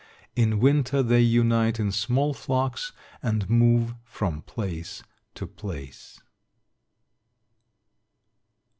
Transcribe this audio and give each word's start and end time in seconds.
In 0.35 0.59
winter 0.59 1.03
they 1.03 1.19
unite 1.21 1.79
in 1.79 1.91
small 1.91 2.33
flocks 2.33 2.91
and 3.21 3.47
move 3.47 3.93
from 4.03 4.41
place 4.41 5.03
to 5.35 5.45
place. 5.45 6.19